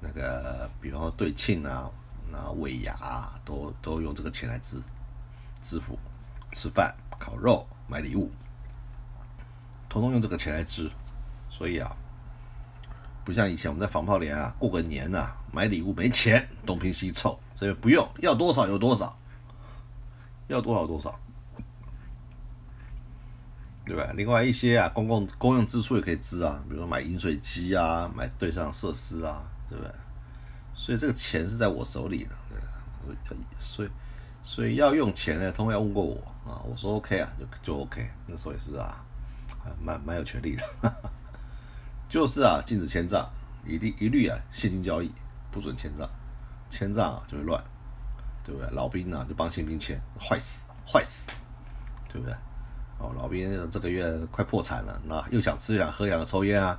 [0.00, 1.88] 那个，比方说对庆啊。
[2.28, 4.82] 那尾牙都都用这个钱来支
[5.62, 5.96] 支付，
[6.50, 8.32] 吃饭、烤肉、买礼物，
[9.88, 10.90] 统统用这个钱来支。
[11.48, 11.96] 所以啊，
[13.26, 19.18] 不像以前我们在防炮连啊，过个年呐，买礼物没钱，东拼西凑，这边不用，要多少有多少，
[20.46, 21.18] 要多少多少，
[23.84, 24.12] 对吧？
[24.14, 29.92] 另外一些啊，公共公用支出也可以支啊，比如说买饮水机啊，买对上设施啊，对不对？
[30.72, 32.30] 所以这个钱是在我手里的，
[33.28, 33.88] 对，所以
[34.44, 36.14] 所以要用钱呢，通常要问过我
[36.48, 39.04] 啊，我说 OK 啊，就就 OK，那时候也是啊，
[39.82, 40.62] 蛮蛮有权利的，
[42.08, 43.28] 就是啊，禁止签账，
[43.64, 45.12] 一律一律啊，现金交易，
[45.50, 46.08] 不准签账，
[46.70, 47.62] 签账啊就会乱，
[48.44, 48.70] 对不对？
[48.70, 51.30] 老兵呢就帮新兵签，坏死坏死，
[52.08, 52.34] 对不对？
[52.98, 56.78] 哦，老兵这个月快破产了，那又想吃又想喝又想抽烟啊，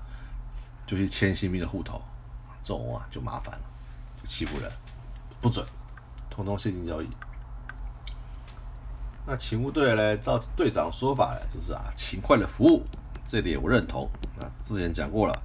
[0.86, 2.02] 就去签新兵的户头，
[2.64, 3.62] 这种啊就麻烦了。
[4.20, 4.72] 就欺负人
[5.40, 5.64] 不准，
[6.30, 7.08] 通通现金交易。
[9.28, 10.18] 那勤务队呢？
[10.18, 12.84] 照队长说法呢，就是啊，勤快的服务，
[13.28, 14.10] 这点我认同。
[14.40, 15.38] 啊，之前讲过了，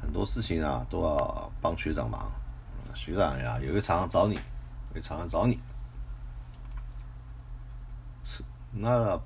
[0.00, 2.30] 很多事情啊都要帮学长忙。
[2.94, 4.38] 学长呀，有一常常找你，
[4.94, 5.58] 会常常找你。
[8.70, 9.18] 那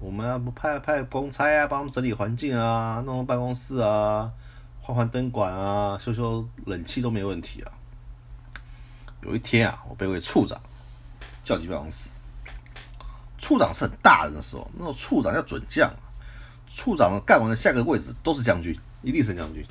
[0.00, 4.32] 我们要不派派公差啊，帮整理环境啊，弄弄办公室啊，
[4.80, 7.72] 换换灯管啊，修修冷气都没问题啊。
[9.22, 10.58] 有一天啊，我被位处长
[11.44, 12.10] 叫进办公室。
[13.36, 15.92] 处长是很大人的时候，那种处长叫准将。
[16.68, 19.66] 处长干完的下个位置都是将军，一定是将军。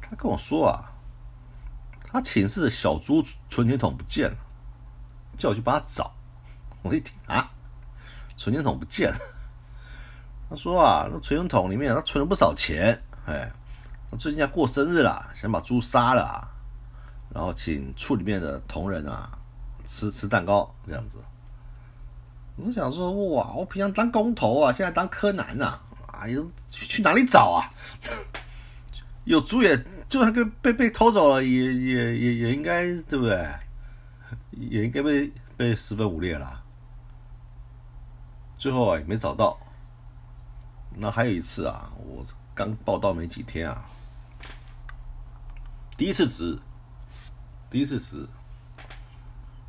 [0.00, 0.92] 他跟我说啊，
[2.06, 4.36] 他寝室的小猪存钱筒不见了，
[5.36, 6.14] 叫我去帮他找。
[6.82, 7.50] 我一听啊，
[8.36, 9.18] 存钱筒不见了。
[10.48, 13.50] 他说啊，那存钱筒里面他存了不少钱，哎，
[14.10, 16.48] 他最近要过生日了，想把猪杀了。
[17.34, 19.30] 然后请处里面的同仁啊
[19.86, 21.18] 吃吃蛋糕这样子，
[22.60, 27.70] 我想说哇，我平常当工头啊，现在当柯南呐，啊，有去去哪里找啊？
[29.24, 29.76] 有猪也
[30.08, 33.48] 就算被被被偷走了，也也也也应该对不对？
[34.50, 36.64] 也应该被被四分五裂了。
[38.56, 39.56] 最后啊也没找到。
[40.96, 43.84] 那还有一次啊，我刚报道没几天啊，
[45.96, 46.58] 第一次值，
[47.70, 48.28] 第一次值。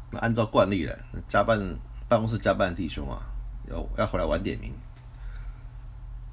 [0.09, 0.93] 那按照惯例呢，
[1.27, 1.59] 加班
[2.09, 3.21] 办公室加班的弟兄啊，
[3.69, 4.73] 要要回来晚点名。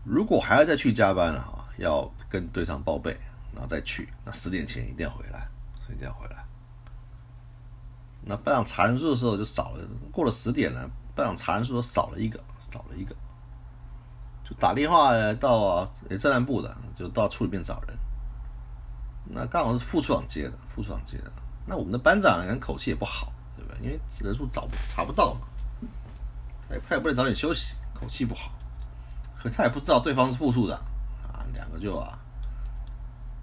[0.04, 3.14] 如果还要再去加班了啊，要跟队长报备，
[3.52, 4.08] 然后再去。
[4.24, 5.46] 那十点前一定要回来，
[5.90, 6.44] 一定要回来。
[8.22, 13.14] 那班长查人数的时候就少了，过了十点了，班长查人数都少了一个，少了一个。
[14.42, 17.98] 就打电话到诶侦南部的，就到处里面找人。
[19.26, 21.30] 那刚好是副处长接的，副处长接的。
[21.66, 23.78] 那我们的班长人口气也不好，对不对？
[23.84, 25.40] 因为人数找不查不到嘛，
[26.70, 28.50] 哎，他也不能早点休息，口气不好。
[29.37, 30.79] 可他也不知道对方是副处长
[31.33, 32.18] 啊，两个就啊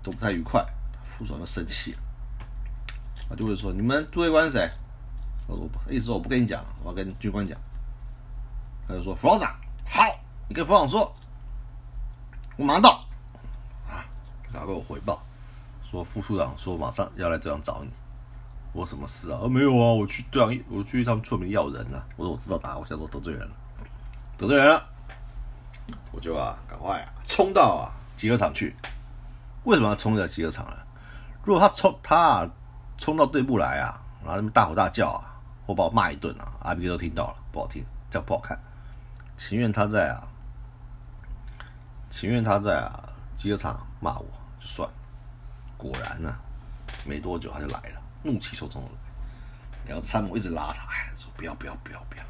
[0.02, 0.66] 都不太愉快。
[1.06, 2.00] 副处长就生气了，
[3.30, 4.70] 啊，就会说：“你们诸位官谁？”
[5.48, 7.58] 我：“意思说我不跟你讲，我要跟军官讲。”
[8.88, 9.56] 他就说：“副长
[9.86, 10.04] 好。”
[10.50, 11.16] 你跟副长说，
[12.58, 13.06] 我马上到
[13.88, 14.04] 啊！
[14.52, 15.24] 他给我回报
[15.90, 17.90] 说，副处长说马上要来队长找你。
[18.74, 19.40] 我什么事啊？
[19.44, 22.06] 啊，没有啊，我去队长，我去他们村里要人了。
[22.18, 23.56] 我说我知道他，我想说得罪人了，
[24.38, 24.84] 得罪人了，
[26.12, 28.76] 我就啊赶快啊冲到啊集合场去。
[29.64, 30.78] 为什么要冲到集合场呢？
[31.44, 32.50] 如果他冲他啊
[32.98, 38.60] 冲到队部来啊，然后他们大吼大叫啊，或把我骂一顿啊，阿 B 都听到了，不好听，这样不好看。
[39.38, 40.28] 情愿他在啊。
[42.10, 44.26] 情愿他在啊集合场骂我
[44.60, 44.94] 就算了，
[45.78, 46.32] 果然呢，
[47.06, 48.98] 没多久他就来了，怒气冲冲的来，
[49.88, 52.24] 两个参谋一直拉他，哎，说不要不要不要不要，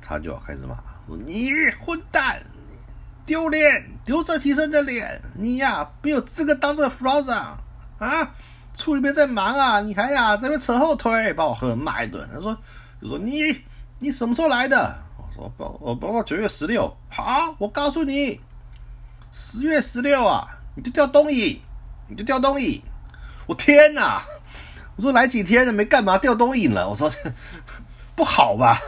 [0.00, 2.40] 他就要开始骂，说你混蛋，
[3.24, 7.58] 丢脸，丢这提升的脸，你呀没有资格当这个副老长
[7.98, 8.30] 啊，
[8.74, 12.56] 处里面在忙啊，你还呀在那扯后腿，把我狠狠骂一顿，他说
[13.02, 13.64] 就说你
[13.98, 14.96] 你什么时候来的？
[15.18, 18.40] 我说报我报告九月十六，好，我告诉你，
[19.32, 21.60] 十月十六啊，你就调东营，
[22.06, 22.80] 你就调东营。
[23.46, 24.22] 我天哪！
[24.96, 26.88] 我说来几天了，没干嘛，调东影了。
[26.88, 27.10] 我说
[28.14, 28.78] 不好吧？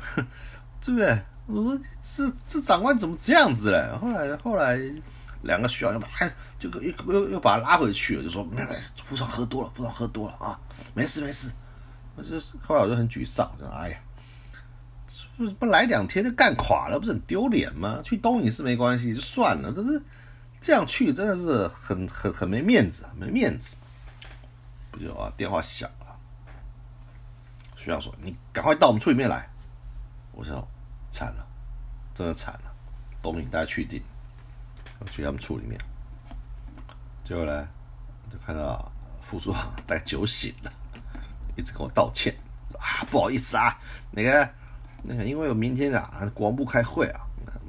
[0.84, 1.22] 对不对？
[1.46, 3.98] 我说这这长官怎么这样子嘞？
[4.00, 4.78] 后来后来
[5.42, 6.08] 两个学长又把
[6.58, 8.46] 就又又又把他拉回去了，就说
[9.02, 10.58] 副长喝多了，副长喝多了啊，
[10.94, 11.50] 没事没事。
[12.16, 13.98] 我就是后来我就很沮丧，说哎呀。
[15.36, 18.00] 不不来两天就干垮了，不是很丢脸吗？
[18.04, 19.72] 去东影是没关系，就算了。
[19.74, 20.00] 但是
[20.64, 23.76] 这样去真的是很很很没面子，没面子。
[24.90, 25.30] 不就啊？
[25.36, 26.18] 电话响了，
[27.76, 29.46] 徐亮说：“你赶快到我们处里面来。”
[30.32, 30.66] 我说
[31.12, 31.46] ：“惨了，
[32.14, 32.72] 真的惨了。”
[33.20, 34.02] 东影大家去定，
[35.10, 35.78] 去他们处里面。
[37.22, 37.68] 结果呢，
[38.32, 40.72] 就看到副处长带酒醒了，
[41.56, 42.34] 一直跟我道歉
[42.78, 43.78] 啊，不好意思啊，
[44.10, 44.48] 那个。
[45.02, 47.20] 那个，因为我明天啊，国防部开会啊，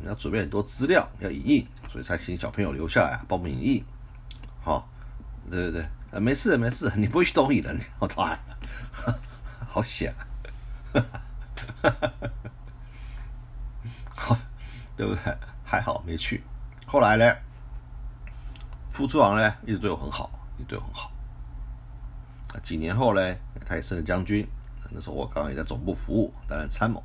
[0.10, 3.84] 要准备很多资料要影印，所以才请小朋友留下来帮我们影印。
[4.63, 4.88] 好，
[5.50, 8.28] 对对对，呃，没事没事， 你不会去东影的，我操，
[9.68, 10.14] 好险，
[14.16, 14.38] 好，
[14.95, 15.38] 对不对？
[15.64, 16.43] 还好没去。
[16.86, 17.36] 后来呢，
[18.91, 21.12] 副处长呢一直对我很好，一直对我很好。
[22.64, 23.36] 几年后呢，
[23.66, 24.47] 他也升了将军。
[24.91, 27.03] 那时候我刚刚也在总部服务，担任参谋。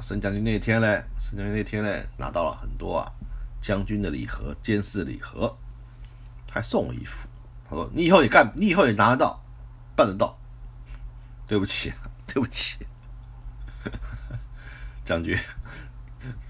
[0.00, 0.86] 升将军那天呢，
[1.18, 3.12] 升将军那天呢，拿到了很多啊
[3.60, 5.56] 将军的礼盒、监视礼盒，
[6.50, 7.28] 还送我一副。
[7.68, 9.40] 他说：“你以后也干，你以后也拿得到，
[9.94, 10.36] 办得到。”
[11.46, 11.92] 对不起，
[12.26, 12.86] 对不起，
[15.04, 15.38] 将军，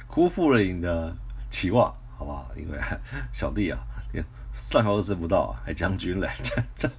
[0.06, 1.14] 辜负了你的
[1.50, 2.50] 期望，好不好？
[2.56, 2.78] 因为
[3.32, 3.78] 小弟啊，
[4.52, 6.90] 上校都升不到，还将军嘞，这 这，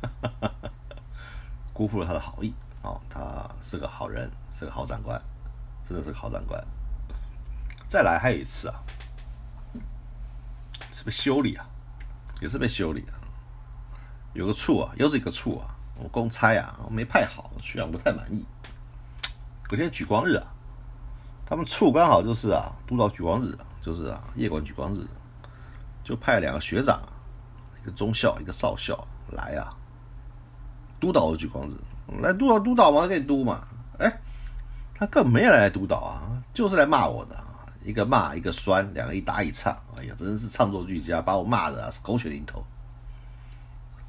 [1.73, 2.53] 辜负了他的好意。
[2.81, 5.21] 哦，他是个好人，是个好长官。
[5.91, 6.65] 真的是好长官。
[7.85, 8.75] 再来还有一次啊，
[10.89, 11.65] 是被修理啊，
[12.39, 13.19] 也是被修理啊。
[14.33, 18.45] 有个处啊，又是一个处啊，我公差啊，我没派好，学长不太满意。
[19.67, 20.47] 隔天举光日啊，
[21.45, 25.05] 他们处刚好就是啊，督导举光日，就是啊，夜管举光日，
[26.05, 27.01] 就派两个学长，
[27.81, 29.75] 一个中校，一个少校来啊，
[31.01, 31.75] 督导的举光日，
[32.21, 33.67] 来督导督导嘛，给你督嘛，
[33.99, 34.21] 哎。
[35.01, 36.21] 他根本没有来督导啊，
[36.53, 37.35] 就是来骂我的，
[37.81, 42.63] 一个骂一个酸，两个一打一唱，哎呀，真是唱作俱佳，把我骂的是狗血淋头。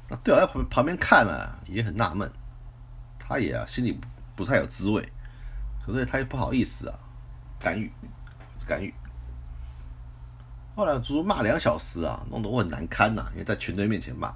[0.07, 2.31] 那队长在旁旁边看了也很纳闷，
[3.17, 3.99] 他也啊心里
[4.35, 5.11] 不太有滋味，
[5.83, 6.99] 可是他又不好意思啊
[7.59, 7.91] 干预，
[8.67, 8.93] 干预。
[10.75, 14.31] 后来足足骂两小时啊，弄得我很难堪呐，因为在全队面前骂，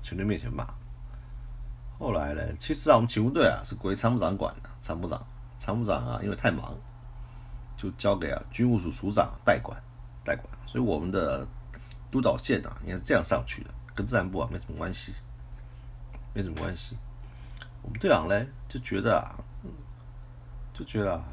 [0.00, 0.64] 全队面前骂。
[1.98, 5.20] 后来呢，其实啊，我们勤务队啊是归参谋长管的，参谋长，
[5.64, 6.76] 参谋长啊，因为太忙，
[7.74, 9.82] 就交给啊军务署署长代管，
[10.22, 10.46] 代管。
[10.66, 11.46] 所以我们的
[12.10, 15.14] 督导线啊，应该是这样上去的，跟自然部啊没什么关系，
[16.34, 16.98] 没什么关系。
[17.80, 19.40] 我们队长呢就觉得啊，
[20.74, 21.24] 就觉得啊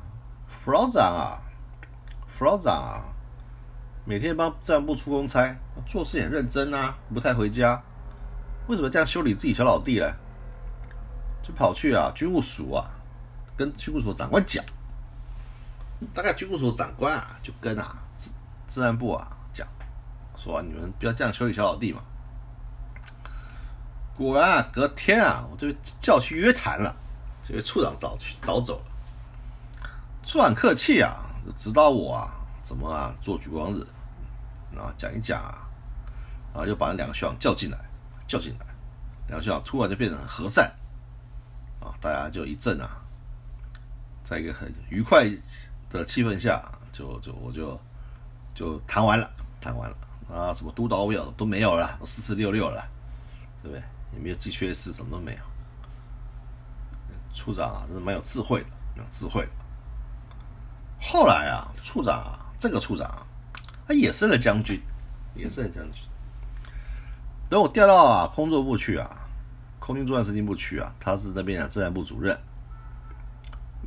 [0.47, 1.41] 副老长啊，
[2.29, 3.03] 副老长啊。
[4.03, 5.55] 每天帮自然部出公差，
[5.85, 7.83] 做事也认真啊，不太回家。
[8.67, 10.11] 为什么这样修理自己小老弟呢？
[11.43, 12.89] 就跑去啊军务署啊，
[13.61, 14.63] 跟军务所长官讲。
[16.13, 18.31] 大概军务所长官啊，就跟啊自
[18.67, 19.67] 自然部啊讲，
[20.35, 22.01] 说你们不要这样修理小老弟嘛。
[24.15, 26.95] 果然啊，隔天啊，我就叫去约谈了，
[27.43, 29.89] 这位处长早去早走了。
[30.23, 31.21] 处长客气啊，
[31.55, 32.31] 指导我啊。
[32.63, 33.13] 怎么啊？
[33.21, 33.81] 做举光日，
[34.77, 35.67] 啊讲一讲啊，
[36.53, 37.77] 然后又把那两个校长叫进来，
[38.27, 38.65] 叫进来，
[39.27, 40.71] 两个校长突然就变成和善，
[41.81, 42.87] 啊，大家就一阵啊，
[44.31, 45.29] 在一个很愉快
[45.89, 47.77] 的气氛下，就就我就
[48.55, 49.29] 就谈完了，
[49.59, 49.97] 谈完了
[50.33, 52.81] 啊，什么督导表都没有了，四四六六了，
[53.61, 53.83] 对不对？
[54.13, 55.39] 也没有记缺失，什么都没有。
[57.33, 59.51] 处长啊，真是蛮有智慧的，有智慧的。
[61.01, 62.39] 后来啊，处长啊。
[62.57, 63.27] 这个处长啊，
[63.85, 64.79] 他也升了将军，
[65.35, 66.01] 也升了将军。
[67.49, 69.27] 等我调到啊空作部去啊，
[69.77, 72.39] 空军作战司令部去啊，他是那边的自然部主任，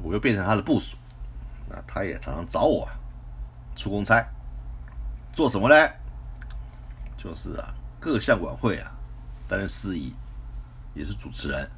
[0.03, 0.97] 我又变成他的部属，
[1.69, 2.89] 那他也常常找我
[3.75, 4.25] 出公差，
[5.33, 5.75] 做什么呢？
[7.17, 8.93] 就是啊各项晚会啊
[9.49, 10.15] 担任司仪，
[10.95, 11.71] 也是主持人。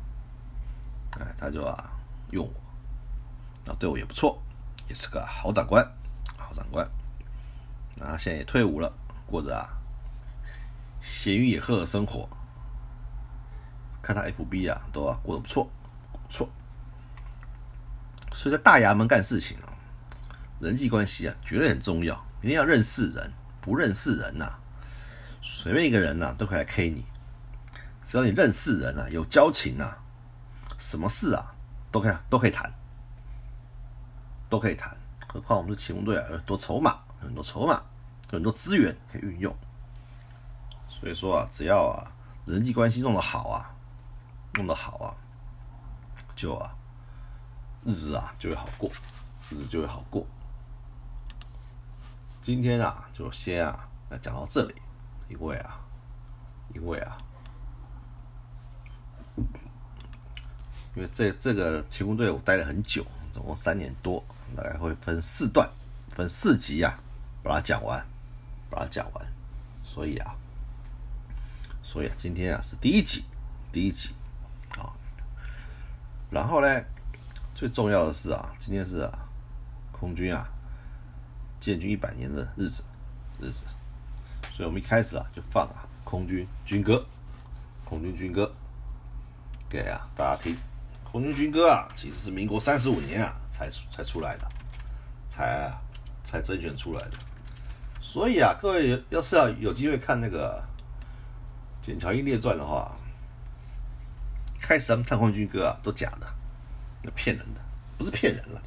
[1.19, 1.91] 哎，他就啊
[2.33, 2.53] 用我，
[3.65, 4.43] 那对我也不错，
[4.89, 5.85] 也是个好长官。
[6.37, 6.89] 好长官，
[7.97, 8.93] 那现在也退伍了，
[9.27, 9.69] 过着啊
[11.01, 12.29] 闲云野鹤的生活。
[14.03, 15.69] 看他 FB 啊，都啊过得不错，
[16.13, 16.49] 不错。
[18.37, 19.73] 所以在大衙门干事情啊，
[20.61, 23.33] 人际关系啊绝对很重要，一定要认识人，
[23.63, 24.53] 不认识人呐，
[25.41, 27.07] 随便一个人呐都可以来 K 你。
[28.07, 29.97] 只要你认识人啊，有交情啊，
[30.77, 31.55] 什么事啊
[31.91, 32.71] 都可以都可以谈，
[34.51, 34.95] 都可以谈。
[35.27, 37.83] 何况我们是启蒙队啊，有很多筹码，很多筹码，
[38.31, 39.57] 很多资源可以运用。
[40.91, 42.13] 所以说啊，只要啊
[42.45, 43.75] 人际关系弄得好啊，
[44.57, 45.17] 弄得好啊，
[46.35, 46.77] 就啊
[47.87, 48.91] 日子啊就会好过，
[49.49, 50.27] 日子就会好过。
[52.41, 54.75] 今天啊就先啊来讲到这里，
[55.29, 55.81] 因为啊
[56.75, 57.17] 因为啊
[60.95, 64.23] 因为这这个启蒙队我待了很久，总共三年多。
[64.57, 65.69] 大概会分四段，
[66.11, 66.97] 分四集啊，
[67.43, 68.07] 把它讲完，
[68.71, 69.27] 把它讲完。
[69.83, 70.37] 所以啊，
[71.83, 73.25] 所以啊，今天啊是第一集，
[73.73, 74.15] 第一集
[74.79, 74.95] 啊。
[76.31, 76.81] 然后呢，
[77.57, 79.11] 最重要的是啊，今天是，
[79.91, 80.47] 空军啊
[81.59, 82.85] 建军一百年的日子，
[83.41, 83.65] 日子。
[84.51, 87.03] 所以我们一开始啊就放啊空军军歌，
[87.83, 88.53] 空军军歌
[89.71, 90.55] 给啊大家听。
[91.11, 94.47] 空军军歌啊，其实是民国三十五年啊才才出来的，
[95.27, 95.81] 才啊
[96.25, 97.17] 才甄选出来的。
[98.03, 100.63] 所以啊，各位要是要有机会看那个
[101.83, 102.95] 《简乔英列传》的话，
[104.61, 106.27] 开始咱们唱空军歌啊都假的，
[107.07, 107.61] 那骗人的，
[107.97, 108.61] 不是骗人了，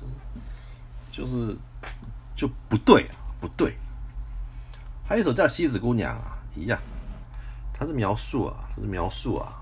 [1.12, 1.58] 就是就是
[2.36, 3.78] 就不对啊，不对。
[5.06, 6.80] 还有一首叫《西子姑娘》啊，一样，
[7.74, 9.62] 它是描述啊，它是描述啊，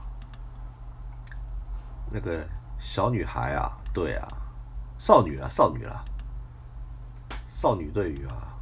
[2.12, 2.48] 那个。
[2.80, 4.28] 小女孩啊，对啊，
[5.00, 6.06] 少女啊，少女啊，
[7.48, 8.56] 少女对于啊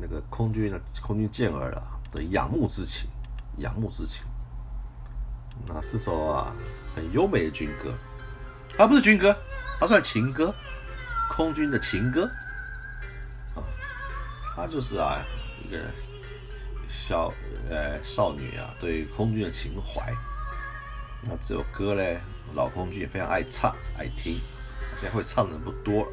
[0.00, 3.10] 那个空军的空军健儿啊的仰慕之情，
[3.56, 4.24] 仰慕之情，
[5.66, 6.54] 那是首啊
[6.94, 7.92] 很优美的军歌，
[8.78, 9.36] 而不是军歌，
[9.80, 10.54] 它算情歌，
[11.30, 12.30] 空军的情歌
[13.54, 13.62] 啊，
[14.54, 15.24] 它就是啊
[15.64, 15.78] 一个
[16.86, 17.32] 小
[17.70, 20.12] 呃少女啊对空军的情怀，
[21.22, 22.18] 那这首歌嘞。
[22.54, 24.40] 老空军也非常爱唱爱听，
[24.94, 26.06] 现在会唱的人不多。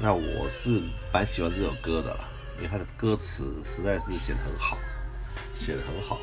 [0.00, 2.24] 那我是蛮喜欢这首歌的了，
[2.56, 4.78] 因为它的歌词实在是写的很好，
[5.52, 6.18] 写的很好。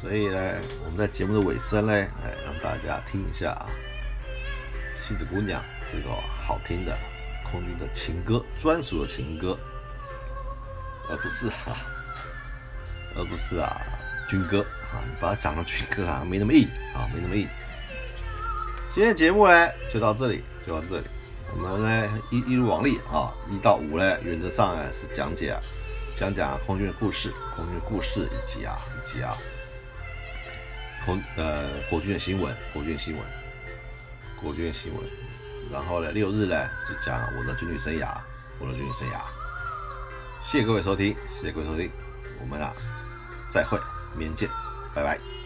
[0.00, 3.68] 所以呢，我们在节目的尾声呢，哎，让大家听一下啊，
[4.98, 6.98] 《西子姑娘》这首好听的
[7.44, 9.58] 空军的情歌，专属的情歌，
[11.10, 11.76] 而不是哈，
[13.14, 13.78] 而不是啊，
[14.26, 14.64] 军歌。
[14.90, 17.46] 啊，你把它讲成军歌啊，没那么硬啊，没那么硬。
[18.88, 21.06] 今天节目呢，就到这里，就到这里。
[21.52, 25.54] 我们呢一一如往例啊，一到五呢，原则上呢是讲解
[26.14, 29.36] 讲讲空军的故事，空军的故事以及啊以及啊
[31.04, 33.24] 空呃国军的新闻，国军的新闻，
[34.40, 35.04] 国军的新闻。
[35.70, 38.18] 然后呢，六日呢就讲我的军旅生涯，
[38.58, 39.20] 我的军旅生涯。
[40.40, 41.90] 谢谢各位收听，谢谢各位收听，
[42.40, 42.72] 我们啊
[43.48, 43.78] 再会，
[44.16, 44.48] 明天见，
[44.94, 45.39] 拜拜。